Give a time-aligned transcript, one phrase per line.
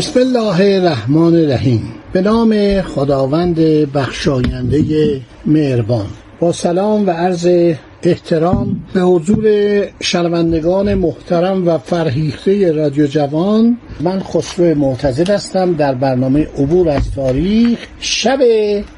[0.00, 1.92] بسم الله الرحمن الرحیم.
[2.12, 3.56] به نام خداوند
[3.92, 6.06] بخشاینده مهربان.
[6.40, 7.48] با سلام و عرض
[8.02, 9.44] احترام به حضور
[10.00, 17.78] شنوندگان محترم و فرهیخته رادیو جوان من خسرو معتزد هستم در برنامه عبور از تاریخ.
[18.00, 18.38] شب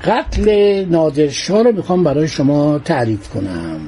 [0.05, 0.49] قتل
[0.91, 3.81] نادرشاه رو می‌خوام برای شما تعریف کنم.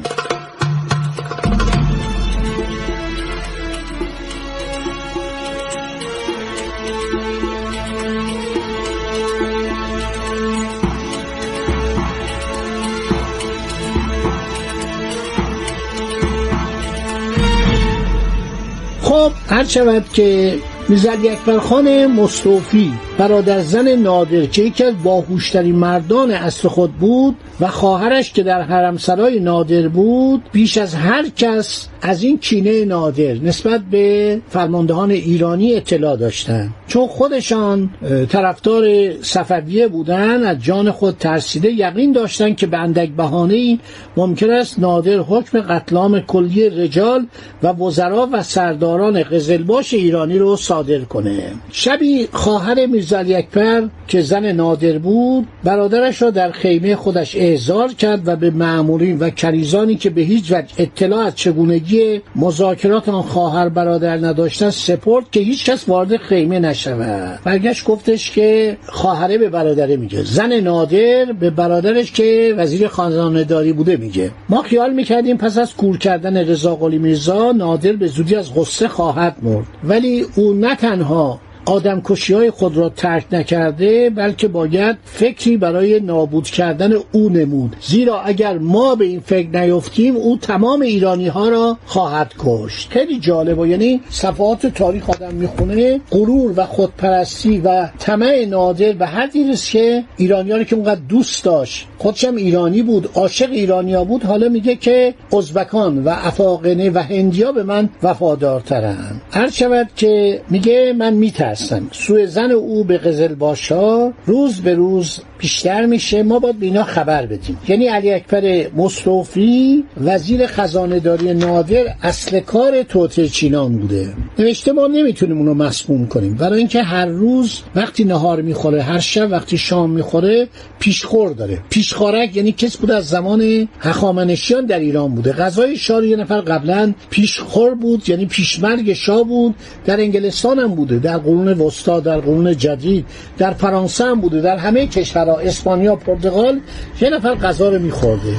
[19.04, 25.76] خب هر شود که می‌زد اکبر خان مصطفی برادر زن نادر که یکی از باهوشترین
[25.76, 31.88] مردان اصل خود بود و خواهرش که در حرمسرای نادر بود بیش از هر کس
[32.06, 37.90] از این کینه نادر نسبت به فرماندهان ایرانی اطلاع داشتند چون خودشان
[38.28, 43.78] طرفدار صفویه بودن از جان خود ترسیده یقین داشتند که به اندک بهانه
[44.16, 47.26] ممکن است نادر حکم قتلام کلی رجال
[47.62, 51.42] و وزرا و سرداران قزلباش ایرانی رو صادر کنه.
[51.70, 58.28] شبی خواهر میرزا اکبر که زن نادر بود برادرش را در خیمه خودش احضار کرد
[58.28, 61.93] و به معمورین و کریزانی که به هیچ وجه اطلاع از چگونگی
[62.36, 67.40] مذاکرات آن خواهر برادر نداشتن سپرد که هیچ کس وارد خیمه نشود.
[67.44, 70.22] برگشت گفتش که خواهره به برادره میگه.
[70.22, 74.30] زن نادر به برادرش که وزیر خانزانه داری بوده میگه.
[74.48, 78.88] ما خیال می‌کردیم پس از کور کردن رضا قلی میرزا نادر به زودی از غصه
[78.88, 79.66] خواهد مرد.
[79.84, 86.00] ولی او نه تنها آدم کشی های خود را ترک نکرده بلکه باید فکری برای
[86.00, 87.76] نابود کردن او نمود.
[87.80, 92.90] زیرا اگر ما به این فکر نیفتیم او تمام ایرانی ها را خواهد کشت.
[92.90, 99.26] خیلی جالبه یعنی صفحات تاریخ آدم می‌خونه غرور و خودپرستی و طمع نادر و هر
[99.26, 101.86] دیرست که ایرانی ها که اونقدر دوست داشت.
[101.98, 107.62] خودشم ایرانی بود عاشق ایرانیا بود حالا میگه که ازبکان و افاقنه و هندیا به
[107.62, 111.53] من وفادارترن هر شود که میگه من میترسم.
[111.54, 111.88] هستن.
[111.92, 116.22] سوی زن او به قزل باشا روز به روز بیشتر میشه.
[116.22, 117.58] ما باید به اینا خبر بدیم.
[117.68, 124.12] یعنی علی اکبر مصطفی وزیر خزانه داری نادر اصل کار توته چینان بوده.
[124.38, 126.34] نوشته ما نمی‌تونیم اونو مسموم کنیم.
[126.34, 130.48] برای اینکه هر روز وقتی نهار می‌خوره هر شب وقتی شام می‌خوره
[130.78, 131.58] پیشخور داره.
[131.70, 135.32] پیشخورک یعنی کس بود از زمان هخامنشیان در ایران بوده.
[135.32, 139.54] غذای شاه یه نفر قبلا پیشخور بود یعنی پیشمرگ شاه بود.
[139.86, 140.98] در انگلستان هم بوده.
[140.98, 143.06] در قرون وسطا در قرون جدید
[143.38, 146.60] در فرانسه هم بوده در همه کشورها اسپانیا پرتغال
[147.00, 148.34] یه نفر غذا رو میخورده.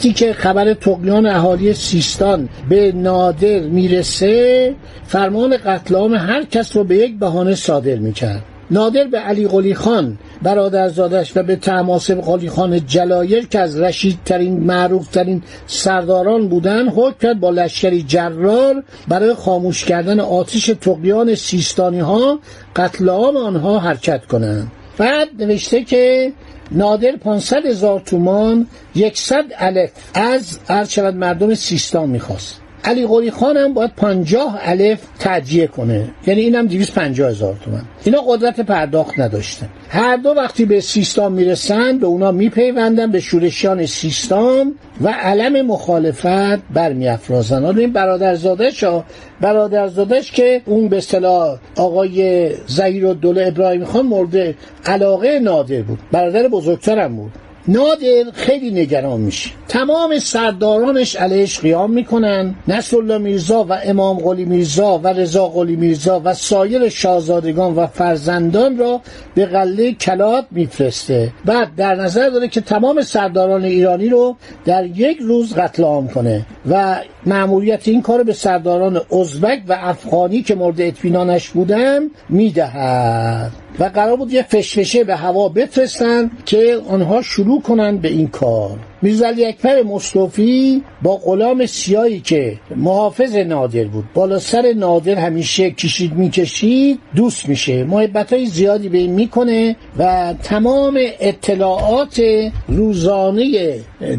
[0.00, 4.74] وقتی که خبر تقیان اهالی سیستان به نادر می‌رسه
[5.06, 8.42] فرمان قتل عام هر کس رو به یک بهانه صادر می‌کرد.
[8.70, 14.60] نادر به علی قلی خان برادرزادش و به تماسب قلی خان جلایر که از رشیدترین
[14.60, 22.38] معروفترین سرداران بودن حکم کرد با لشکری جرار برای خاموش کردن آتش تقیان سیستانی ها
[22.76, 24.72] قتل عام آنها حرکت کنند.
[25.00, 26.32] بعد نوشته که
[26.70, 28.66] نادر 500 هزار تومان
[29.14, 32.59] 100 الف از عرض شود مردم سیستان می‌خواست.
[32.84, 36.08] علی قلی خان هم باید 50 الف تجیه کنه.
[36.26, 37.82] یعنی اینم 250 هزار تومن.
[38.04, 39.68] اینا قدرت پرداخت نداشتن.
[39.88, 46.62] هر دو وقتی به سیستان می‌رسن به اونا میپیوندن به شورشیان سیستان و علم مخالفت
[46.74, 47.64] برمیافرازن.
[47.64, 49.04] حالا این برادرزادش ها
[49.40, 54.54] برادرزادش که اون به اصطلاح آقای زهیر الدوله ابراهیم خان مورد
[54.86, 55.98] علاقه نادر بود.
[56.12, 57.32] برادر بزرگترم بود.
[57.68, 59.50] نادر خیلی نگران میشه.
[59.68, 62.54] تمام سردارانش علیش قیام می‌کنن.
[62.68, 68.78] نصرالله میرزا و امام قلی میرزا و رضا قلی میرزا و سایر شاهزادگان و فرزندان
[68.78, 69.00] را
[69.34, 71.32] به قله کلات میفرسته.
[71.44, 76.46] بعد در نظر داره که تمام سرداران ایرانی رو در یک روز قتل عام کنه
[76.70, 76.96] و
[77.26, 83.52] معمولیت این کار به سرداران ازبک و افغانی که مورد اطمینانش بودن می‌دهد.
[83.78, 88.78] و قرار بود یه فشفشه به هوا بفرستن که آنها شروع کنن به این کار.
[89.02, 94.04] میرزا علی اکبر مصطفی با غلام سیایی که محافظ نادر بود.
[94.14, 97.84] بالا سر نادر همیشه کشید می‌کشید دوست میشه.
[97.84, 102.22] محبت های زیادی به این می‌کنه و تمام اطلاعات
[102.68, 103.74] روزانه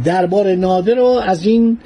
[0.06, 1.78] دربار نادر رو از این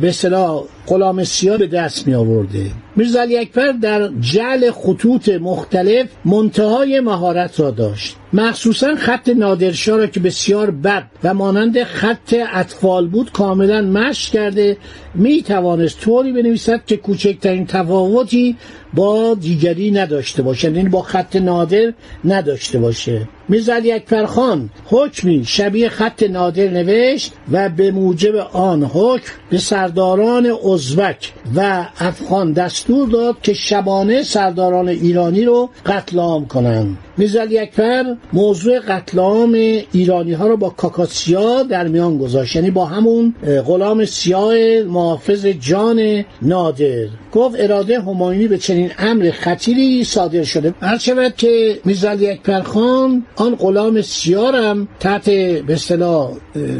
[0.00, 2.66] به اصطلاح غلام سیاه به دست می آورده
[2.96, 8.16] میرزا اکبر در جعل خطوط مختلف منتهای مهارت را داشت.
[8.34, 14.76] مخصوصا خط نادرشاه را که بسیار بد و مانند خط اطفال بود کاملا مشق کرده
[15.14, 18.56] می توانست طوری بنویسد که کوچکترین تفاوتی
[18.94, 21.92] با دیگری نداشته باشه یعنی با خط نادر
[22.24, 23.28] نداشته باشه.
[23.48, 29.58] میرزا علی اکبر خان حکمی شبیه خط نادر نوشت و به موجب آن حکم به
[29.58, 36.98] سرداران ازبک و افغان دستور داد که شبانه سرداران ایرانی رو قتل عام کنند.
[37.16, 39.52] میرزا علی اکبر موضوع قتل عام
[39.92, 42.56] ایرانی ها رو با کاکاسیا در میان گذاشت.
[42.56, 43.34] یعنی با همون
[43.66, 47.06] غلام سیاه محافظ جان نادر.
[47.32, 50.74] گفت اراده همایونی به چنین امر خطیری صادر شده.
[50.80, 56.30] هر شود که میرزا علی اکبر خان آن غلام سیارم تحت به اصطلاح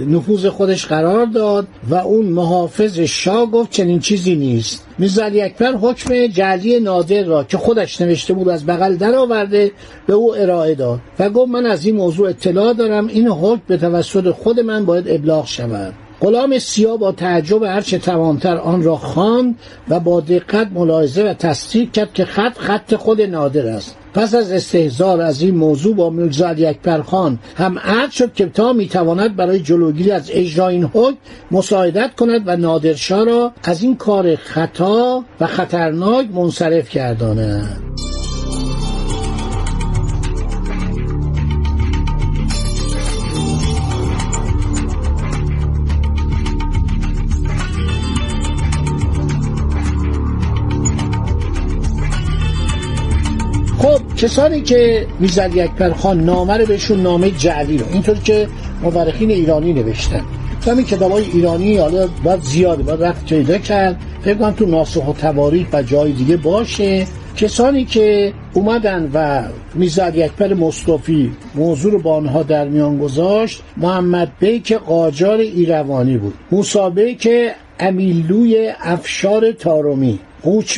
[0.08, 4.86] نفوذ خودش قرار داد و اون محافظ شاه گفت چنین چیزی نیست.
[4.98, 9.72] میرزا علی اکبر حکم جعلی نادر را که خودش نوشته بود از بغل در آورده
[10.06, 13.76] به او ارائه داد و گفت من از این موضوع اطلاع دارم این حکم به
[13.76, 15.94] توسط خود من باید ابلاغ شود.
[16.20, 19.58] غلام سیاه با تعجب هرچه توانتر آن را خواند
[19.88, 23.96] و با دقت ملاحظه و تصدیق کرد که خط خط خود نادر است.
[24.14, 28.46] پس از استهزار از این موضوع با میرزا علی اکبر خان هم عهد شد که
[28.46, 31.16] تا می‌تواند برای جلوگیری از اجرای این حکم
[31.50, 37.93] مساعدت کند و نادرشاه را از این کار خطا و خطرناک منصرف گرداند.
[54.16, 57.86] کسانی که میرزا اکبر خان نامه رو بهشون نامه جعلی رو.
[57.92, 58.48] اینطور که
[58.82, 60.22] مورخین ایرانی نوشتن.
[60.66, 64.00] همین کتاب های ایرانی حالا باید زیاده باید رفت پیدا کرد.
[64.22, 67.06] فکر کنم تو ناسخ و تواریخ و جای دیگه باشه.
[67.36, 69.42] کسانی که اومدن و
[69.74, 76.34] میرزا اکبر مصطفی موضوع رو با آنها در میان گذاشت محمد بیک قاجار ایروانی بود.
[76.52, 77.28] موسی بیک
[77.80, 80.18] امیلوی افشار تارومی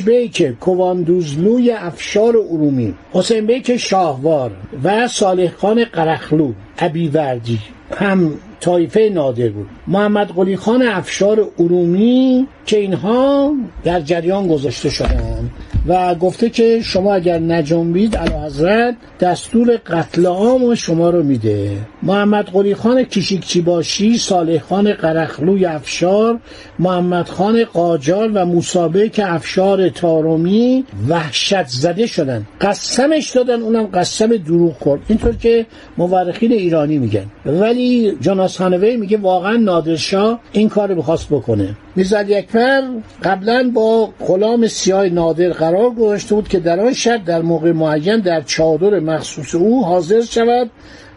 [0.04, 4.50] بیک کواندوزلوی افشار ارومی حسین بیک شاهوار
[4.84, 7.58] و صالح خان قرخلو ابیوردی
[7.94, 9.68] هم طایفه نادر بود.
[9.86, 13.54] محمد قلی خان افشار ارومی که اینها
[13.84, 15.50] در جریان گذاشته شدند
[15.86, 21.76] و گفته که شما اگر نجنبید علا حضرت دستور قتل عام شما رو میده.
[22.06, 26.38] محمد قلی خان کشیکچی باشی صالح خان قرخلوی افشار
[26.78, 32.46] محمد خان قاجار و موسابه که افشار تارومی وحشت زده شدن.
[32.60, 35.66] قسمش دادن اونم قسم دروغ کرد اینطور که
[35.98, 37.26] مورخین ایرانی میگن.
[37.46, 41.76] ولی جاناس خانوی میگه واقعا نادرشاه این کار می‌خواست بکنه.
[41.96, 42.82] میرزا اکبر
[43.22, 48.20] قبلا با غلام سیاه نادر قرار گذاشته بود که در آن شب در موقع معین
[48.20, 50.70] در چادر مخصوص او حاضر شود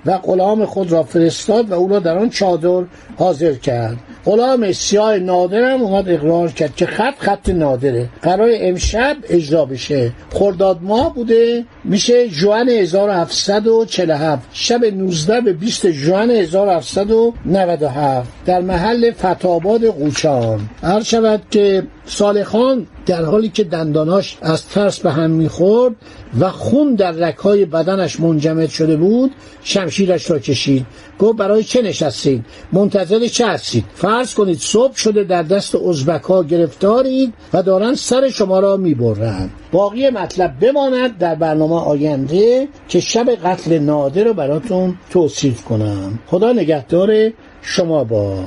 [0.06, 2.84] و غلام خود را فرستاد و او را در آن چادر
[3.18, 3.98] حاضر کرد.
[4.26, 8.10] غلام سیاه نادرم اومد اقرار کرد که خط خط نادره.
[8.22, 10.12] قرار امشب اجرا بشه.
[10.34, 11.66] خرداد ماه بوده.
[11.84, 20.70] میشه جوان 1747 شب 19 به 20 جوان 1797 در محل فتاباد قوچان.
[20.84, 25.96] هر شود که صالحان در حالی که دنداناش از ترس به هم می‌خورد
[26.40, 29.32] و خون در رکهای بدنش منجمد شده بود
[29.64, 30.86] شمشیرش را کشید.
[31.20, 36.44] گفت برای چه نشستید؟ منتظر چه هستید؟ فرض کنید صبح شده در دست ازبک ها
[36.44, 39.52] گرفتارید و دارن سر شما را می‌برند.
[39.72, 46.20] باقی مطلب بماند در برنامه آینده که شب قتل نادر رو براتون توصیف کنم.
[46.28, 48.44] خدا نگهدار شما با.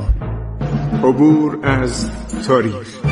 [1.04, 2.10] عبور از
[2.46, 3.11] تاریخ.